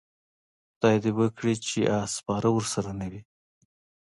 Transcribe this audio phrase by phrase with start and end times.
[0.73, 3.21] خدای دې وکړي چې اس سپاره ورسره نه وي.